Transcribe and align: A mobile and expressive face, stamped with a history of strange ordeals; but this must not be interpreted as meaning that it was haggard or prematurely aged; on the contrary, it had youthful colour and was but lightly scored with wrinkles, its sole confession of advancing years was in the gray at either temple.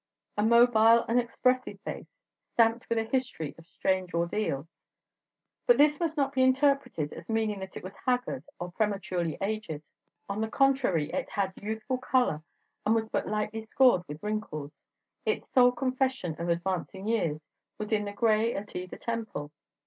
A 0.35 0.41
mobile 0.41 1.05
and 1.07 1.19
expressive 1.19 1.79
face, 1.81 2.07
stamped 2.53 2.89
with 2.89 2.97
a 2.97 3.03
history 3.03 3.53
of 3.59 3.67
strange 3.67 4.15
ordeals; 4.15 4.65
but 5.67 5.77
this 5.77 5.99
must 5.99 6.17
not 6.17 6.33
be 6.33 6.41
interpreted 6.41 7.13
as 7.13 7.29
meaning 7.29 7.59
that 7.59 7.77
it 7.77 7.83
was 7.83 7.95
haggard 8.07 8.43
or 8.59 8.71
prematurely 8.71 9.37
aged; 9.41 9.83
on 10.27 10.41
the 10.41 10.47
contrary, 10.49 11.11
it 11.13 11.29
had 11.29 11.53
youthful 11.61 11.99
colour 11.99 12.41
and 12.83 12.95
was 12.95 13.09
but 13.09 13.27
lightly 13.27 13.61
scored 13.61 14.01
with 14.07 14.23
wrinkles, 14.23 14.79
its 15.23 15.51
sole 15.51 15.71
confession 15.71 16.35
of 16.41 16.49
advancing 16.49 17.07
years 17.07 17.39
was 17.77 17.93
in 17.93 18.05
the 18.05 18.11
gray 18.11 18.55
at 18.55 18.75
either 18.75 18.97
temple. 18.97 19.51